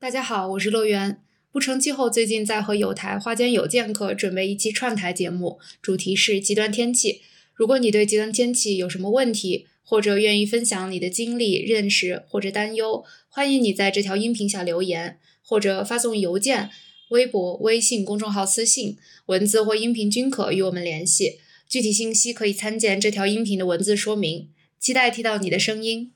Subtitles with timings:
[0.00, 1.20] 大家好，我是乐园。
[1.52, 7.20] 不成气候最近在和有台花间有剑客准备一期串台节目，主题是极端天气。
[7.52, 16.70] 如果你对极端天气有什么问题，或者愿意分享你的经历、认识或者担忧，欢迎你在这条音频下留言，或者发送邮件、
[17.10, 18.96] 微博、微信公众号私信，
[19.26, 21.40] 文字或音频均可与我们联系。
[21.68, 24.48] 具体信息可以参见这条音频的文字说明。
[24.78, 26.12] 期待听到你的声音。